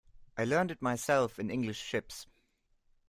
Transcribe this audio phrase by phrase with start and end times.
[0.35, 2.25] I learned it myself in English ships.